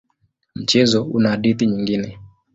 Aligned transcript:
Mchezo 0.55 1.03
una 1.05 1.29
hadithi 1.31 1.67
nyingine. 1.67 2.19